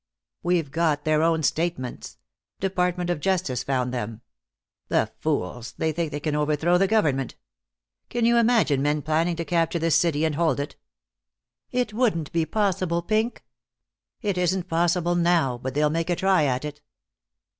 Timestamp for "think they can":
5.93-6.35